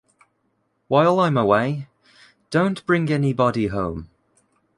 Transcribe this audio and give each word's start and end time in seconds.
While 0.87 1.19
I’m 1.19 1.37
away, 1.37 1.87
don’t 2.49 2.83
bring 2.87 3.11
anybody 3.11 3.67
home. 3.67 4.09